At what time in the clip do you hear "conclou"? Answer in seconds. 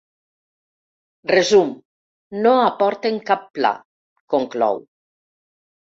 4.37-4.83